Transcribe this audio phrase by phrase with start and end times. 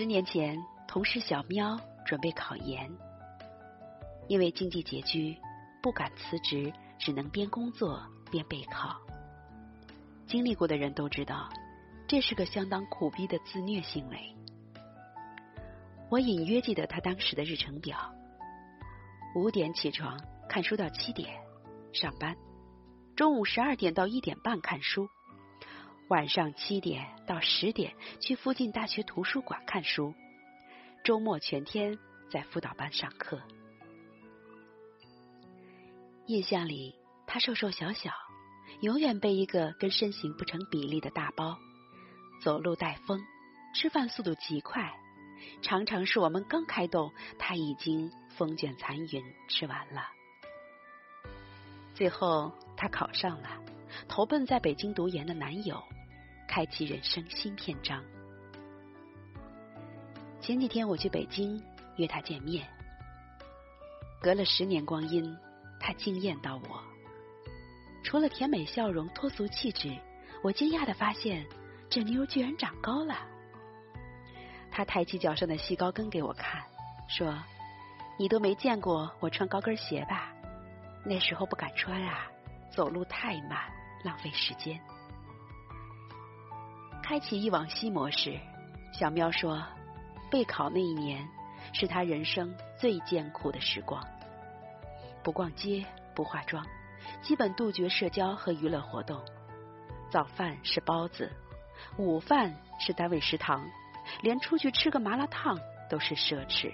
[0.00, 2.90] 十年前，同事小喵准备考研，
[4.28, 5.36] 因为经济拮据，
[5.82, 8.98] 不敢辞职，只能边工作边备考。
[10.26, 11.50] 经历过的人都知道，
[12.08, 14.34] 这是个相当苦逼的自虐行为。
[16.08, 18.10] 我隐约记得他当时的日程表：
[19.34, 21.28] 五点起床看书到七点
[21.92, 22.34] 上班，
[23.14, 25.06] 中午十二点到一点半看书。
[26.10, 30.12] 晚上七点到十点去附近大学图书馆看书，
[31.04, 31.96] 周末全天
[32.28, 33.40] 在辅导班上课。
[36.26, 36.96] 印象里，
[37.28, 38.10] 他瘦瘦小小，
[38.80, 41.56] 永远背一个跟身形不成比例的大包，
[42.42, 43.22] 走路带风，
[43.72, 44.92] 吃饭速度极快，
[45.62, 50.08] 常常是我们刚开动，他已经风卷残云吃完了。
[51.94, 53.62] 最后，他考上了，
[54.08, 55.80] 投奔在北京读研的男友。
[56.50, 58.02] 开启人生新篇章。
[60.40, 61.62] 前几天我去北京
[61.94, 62.66] 约他见面，
[64.20, 65.32] 隔了十年光阴，
[65.78, 66.82] 他惊艳到我。
[68.02, 69.96] 除了甜美笑容、脱俗气质，
[70.42, 71.46] 我惊讶的发现
[71.88, 73.14] 这妞居然长高了。
[74.72, 76.60] 他抬起脚上的细高跟给我看，
[77.08, 77.40] 说
[78.18, 80.32] ：“你都没见过我穿高跟鞋吧？
[81.04, 82.26] 那时候不敢穿啊，
[82.72, 83.70] 走路太慢，
[84.02, 84.80] 浪费时间。”
[87.10, 88.38] 开启忆往昔模式，
[88.92, 89.60] 小喵说
[90.30, 91.28] ：“备考那一年
[91.72, 94.00] 是他人生最艰苦的时光。
[95.20, 95.84] 不逛街，
[96.14, 96.64] 不化妆，
[97.20, 99.20] 基本杜绝社交和娱乐活动。
[100.08, 101.28] 早饭是包子，
[101.96, 103.68] 午饭是单位食堂，
[104.22, 105.58] 连出去吃个麻辣烫
[105.90, 106.72] 都是奢侈。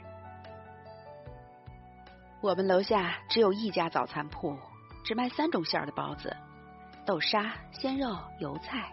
[2.43, 4.55] 我们楼下只有一家早餐铺，
[5.03, 6.37] 只卖三种馅儿的包子：
[7.07, 8.93] 豆沙、鲜肉、油菜。”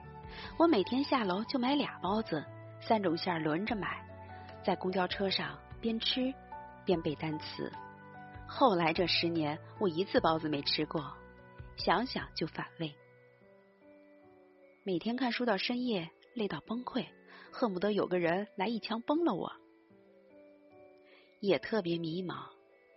[0.57, 2.43] 我每天下楼就买俩包子，
[2.81, 4.05] 三种馅轮着买，
[4.63, 6.33] 在公交车上边吃
[6.85, 7.71] 边背单词。
[8.47, 11.15] 后来这十年，我一次包子没吃过，
[11.75, 12.93] 想想就反胃。
[14.83, 17.07] 每天看书到深夜，累到崩溃，
[17.51, 19.51] 恨不得有个人来一枪崩了我。
[21.39, 22.49] 也特别迷茫，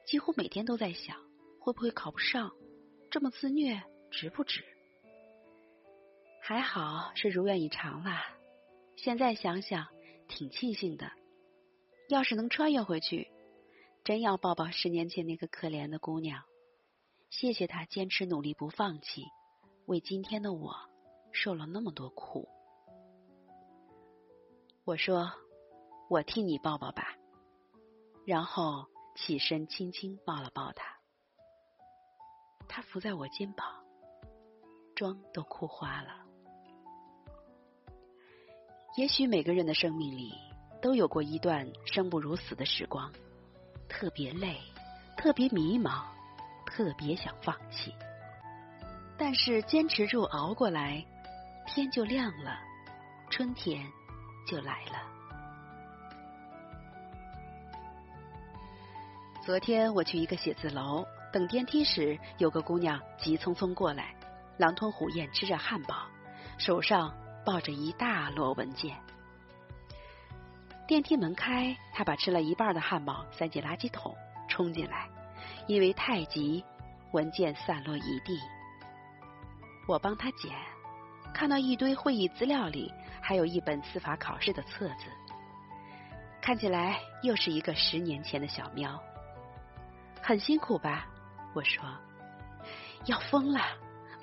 [0.04, 1.16] 几乎每天都在想，
[1.58, 2.52] 会不会考不上？
[3.10, 4.64] 这么自虐，值不值？
[6.48, 8.24] 还好是如愿以偿啦，
[8.94, 9.88] 现在想想
[10.28, 11.10] 挺庆幸的。
[12.08, 13.32] 要是能穿越回去，
[14.04, 16.44] 真要抱抱十年前那个可怜的姑娘，
[17.30, 19.24] 谢谢她坚持努力不放弃，
[19.86, 20.72] 为今天的我
[21.32, 22.48] 受了那么多苦。
[24.84, 25.32] 我说
[26.08, 27.16] ：“我替你抱抱吧。”
[28.24, 28.86] 然后
[29.16, 30.96] 起身轻轻抱了抱她，
[32.68, 33.84] 她伏在我肩膀，
[34.94, 36.24] 妆都哭花了。
[38.96, 40.32] 也许每个人的生命里
[40.80, 43.12] 都有过一段生不如死的时光，
[43.90, 44.56] 特别累，
[45.18, 46.02] 特别迷茫，
[46.64, 47.94] 特别想放弃。
[49.18, 51.04] 但是坚持住，熬过来，
[51.66, 52.58] 天就亮了，
[53.28, 53.86] 春天
[54.48, 55.02] 就来了。
[59.44, 64.14] 昨天我去一个写字楼等电梯时，有个姑娘急匆匆过来，
[64.56, 66.06] 狼吞虎咽吃着汉堡，
[66.56, 67.14] 手上。
[67.46, 68.96] 抱着一大摞文件，
[70.88, 74.12] 电梯门开，他把吃了一半的汉堡塞进垃圾桶，
[74.48, 75.08] 冲进来。
[75.68, 76.64] 因为太急，
[77.12, 78.36] 文件散落一地。
[79.86, 80.52] 我帮他捡，
[81.32, 85.04] 看到一堆会议资料里还有一本司法考试的册子，
[86.42, 89.00] 看起来又是一个十年前的小喵。
[90.20, 91.06] 很辛苦吧？
[91.54, 91.84] 我说，
[93.04, 93.60] 要疯了，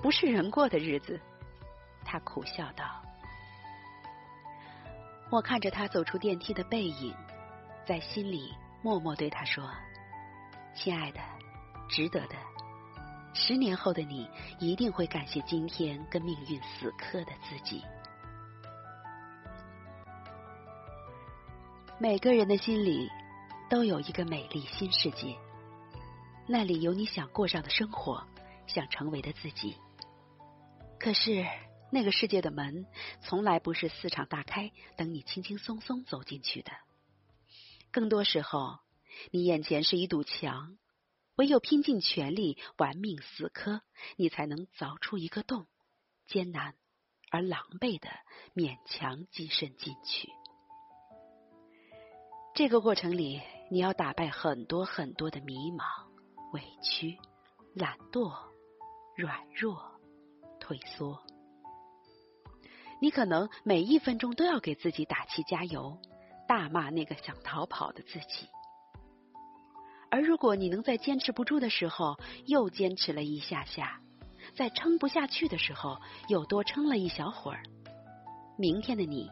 [0.01, 1.17] 不是人过的日子。
[2.03, 3.01] 他苦笑道。
[5.33, 7.11] 我看着他走出电梯的背影，
[7.87, 8.53] 在心里
[8.83, 9.67] 默默对他说
[10.77, 11.19] ：“亲爱的，
[11.89, 12.35] 值得的。
[13.33, 17.83] 十年后的你一定会感谢今天跟命运死磕的自己。”
[21.97, 23.09] 每个人的心里
[23.71, 25.35] 都有一个美丽新世界，
[26.45, 28.23] 那里有你想过上的生活，
[28.67, 29.77] 想成为的自己。
[30.99, 31.43] 可是
[31.93, 32.87] 那个世界的门
[33.21, 36.71] 从来不是四敞大开，等你轻轻松松走进去的。
[37.91, 38.79] 更多时候，
[39.29, 40.79] 你眼前是一堵墙，
[41.35, 43.83] 唯有拼尽全力、玩命死磕，
[44.15, 45.67] 你才能凿出一个洞，
[46.25, 46.73] 艰难
[47.29, 48.09] 而狼狈的
[48.55, 50.29] 勉强跻身进去。
[52.55, 53.39] 这个过程里，
[53.69, 55.83] 你要打败很多很多的迷茫、
[56.53, 57.19] 委屈、
[57.75, 58.33] 懒惰、
[59.15, 60.01] 软弱、
[60.59, 61.23] 退缩。
[63.03, 65.99] 你可能每一分钟都要给自己打气加油，
[66.47, 68.47] 大骂那个想逃跑的自己。
[70.09, 73.99] 而如果你能在坚持不住的时候又坚持了一下下，
[74.55, 77.63] 在撑不下去的时候又多撑了一小会儿，
[78.57, 79.29] 明天的你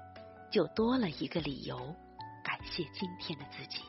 [0.52, 1.96] 就多了一个理由。
[2.44, 3.84] 感谢今天的自己。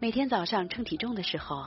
[0.00, 1.64] 每天早上称体重的时候，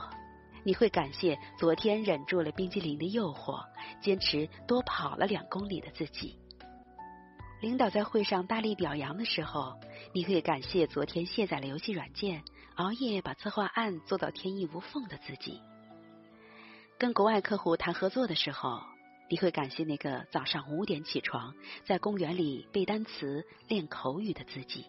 [0.66, 3.64] 你会感谢昨天忍住了冰激凌的诱惑，
[4.00, 6.36] 坚持多跑了两公里的自己。
[7.60, 9.78] 领导在会上大力表扬的时候，
[10.12, 12.42] 你会感谢昨天卸载了游戏软件，
[12.74, 15.60] 熬夜把策划案做到天衣无缝的自己。
[16.98, 18.82] 跟国外客户谈合作的时候。
[19.28, 21.52] 你会感谢那个早上五点起床，
[21.84, 24.84] 在公园里背单词、练口语的自己；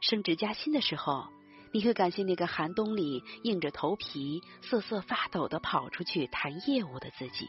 [0.00, 1.26] 升职加薪的时候，
[1.72, 7.46] 你会感谢那个寒冬里硬着头皮、瑟瑟发抖的跑出去谈业务的自己；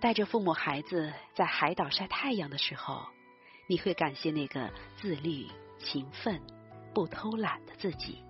[0.00, 3.06] 带着父母孩子在海岛晒太阳的时候，
[3.68, 4.70] 你会感谢那个
[5.00, 5.46] 自律、
[5.78, 6.40] 勤奋、
[6.94, 8.22] 不偷懒的自己。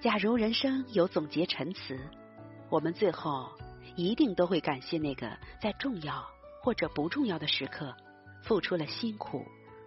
[0.00, 1.98] 假如人生有总结陈词。
[2.70, 3.50] 我们最后
[3.96, 5.28] 一定都会感谢那个
[5.60, 6.24] 在重要
[6.62, 7.92] 或者不重要的时刻
[8.44, 9.44] 付出了辛苦、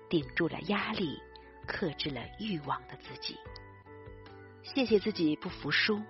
[0.10, 1.18] 顶住了压力、
[1.68, 3.38] 克制了欲望的自己。
[4.64, 6.02] 谢谢自己不服输，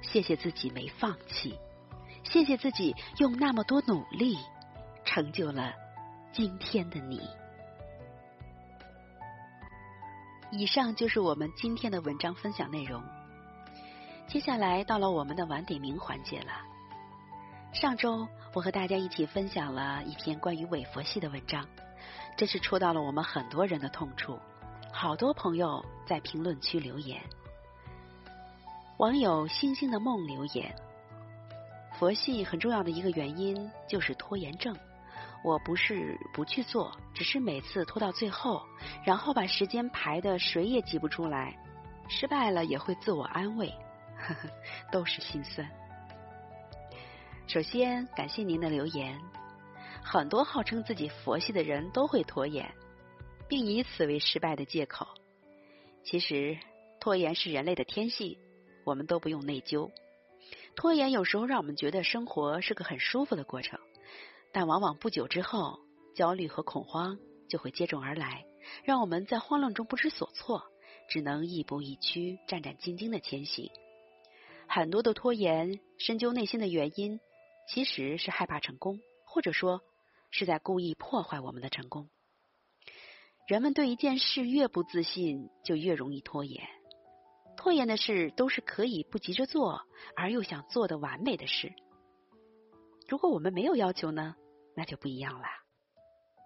[0.00, 1.58] 谢谢自己没放弃，
[2.22, 4.38] 谢谢自己用那么多努力
[5.04, 5.72] 成就了
[6.32, 7.20] 今天的你。
[10.52, 13.02] 以上就是我们今天的文章分享内容。
[14.28, 16.52] 接下来到了我们的晚点名环节了。
[17.72, 21.66] 上周我和大家一起分享了一篇关于伪佛系的文章，
[22.36, 24.38] 这是戳到了我们很多人的痛处。
[24.94, 27.20] 好多朋友在评论区留言，
[28.98, 30.72] 网友星星的梦留言：
[31.98, 34.76] 佛系很重要的一个原因就是拖延症。
[35.42, 38.62] 我不是不去做，只是每次拖到最后，
[39.02, 41.56] 然后把时间排的谁也挤不出来，
[42.08, 43.68] 失败了也会自我安慰。
[44.18, 44.48] 呵呵，
[44.92, 45.68] 都是心酸。
[47.48, 49.18] 首先，感谢您的留言。
[50.00, 52.72] 很多号称自己佛系的人都会拖延，
[53.52, 55.06] 并以此为失败的借口。
[56.02, 56.56] 其实，
[56.98, 58.38] 拖延是人类的天性，
[58.82, 59.90] 我们都不用内疚。
[60.74, 63.78] 拖延有时候让我们觉得生活是个很舒服的过程，
[64.54, 65.78] 但往往不久之后，
[66.14, 68.46] 焦虑和恐慌就会接踵而来，
[68.84, 70.64] 让我们在慌乱中不知所措，
[71.10, 73.70] 只能亦步亦趋、战战兢兢的前行。
[74.66, 77.20] 很多的拖延，深究内心的原因，
[77.68, 79.82] 其实是害怕成功，或者说
[80.30, 82.08] 是在故意破坏我们的成功。
[83.46, 86.62] 人们对一件事越不自信，就越容易拖延。
[87.56, 89.82] 拖延的事都是可以不急着做，
[90.16, 91.72] 而又想做的完美的事。
[93.08, 94.36] 如果我们没有要求呢，
[94.74, 95.46] 那就不一样了。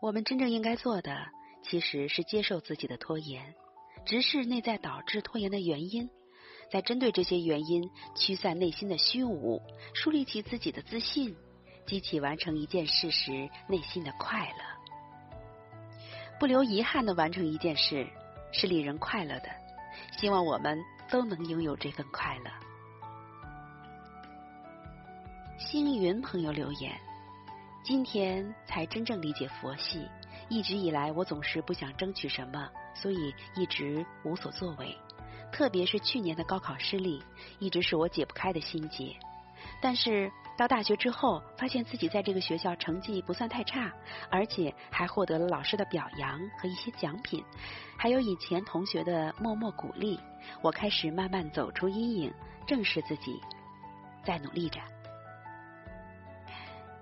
[0.03, 1.27] 我们真正应该做的，
[1.63, 3.55] 其实是接受自己的拖延，
[4.05, 6.11] 直视内在导致拖延的原因。
[6.71, 9.63] 在针对这些原因，驱散内心的虚无，
[9.95, 11.37] 树立起自己的自信，
[11.87, 14.76] 激起完成一件事时内心的快乐，
[16.39, 18.07] 不留遗憾的完成一件事
[18.53, 19.49] 是令人快乐的。
[20.19, 20.79] 希望我们
[21.11, 22.51] 都能拥有这份快乐。
[25.59, 26.93] 星云朋友留言：
[27.83, 30.07] 今天才真正理解佛系，
[30.49, 34.97] 一直以来我总是不想争取什么，所以一直无所作为。
[35.53, 37.23] 特别是去年的高考失利，
[37.59, 39.17] 一直是我解不开的心结。
[39.81, 43.93] 但是到大学之后，发现自己在这个学校成绩不算太差，
[44.31, 47.45] 而且还获得了老师的表扬和一些奖品，
[47.99, 50.19] 还有以前同学的默默鼓励。
[50.63, 52.33] 我开始慢慢走出阴影，
[52.67, 53.39] 正视自己，
[54.25, 54.81] 在努力着。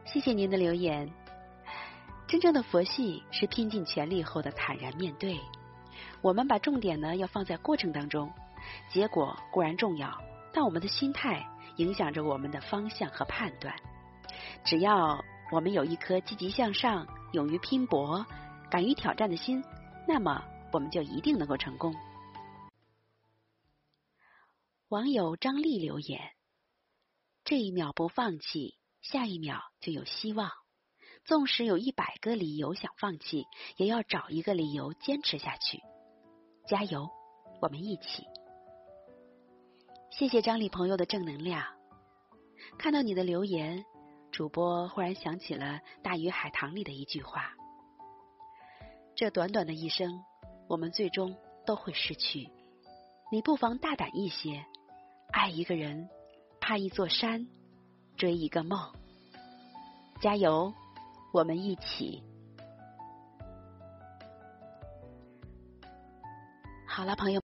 [0.05, 1.09] 谢谢您的留言。
[2.27, 5.39] 真正的佛系是拼尽全力后的坦然面对。
[6.23, 8.33] 我们把重点呢要放在过程当中，
[8.89, 10.21] 结果固然重要，
[10.53, 11.47] 但我们的心态
[11.77, 13.75] 影响着我们的方向和判断。
[14.65, 18.25] 只要我们有一颗积极向上、勇于拼搏、
[18.71, 19.63] 敢于挑战的心，
[20.09, 21.95] 那么我们就一定能够成功。
[24.89, 26.21] 网友张丽留言：
[27.45, 30.51] 这一秒不放弃，下一秒就有希望。
[31.25, 35.81] 纵使有一百个理由想放弃，也要找一个理由坚持下去。
[36.69, 37.09] 加油，
[37.61, 38.25] 我们一起！
[40.17, 41.65] 谢谢张丽朋友的正能量。
[42.79, 43.85] 看到你的留言，
[44.31, 45.67] 主播忽然想起了
[46.05, 47.53] 《大鱼海棠》里的一句话：
[49.17, 50.23] 这短短的一生，
[50.69, 52.49] 我们最终都会失去。
[53.33, 54.65] 你不妨大胆一些，
[55.33, 56.09] 爱一个人，
[56.61, 57.49] 爬一座山，
[58.17, 58.79] 追一个梦。
[60.21, 60.73] 加油，
[61.33, 62.23] 我们一起！
[66.87, 67.44] 好了，朋友。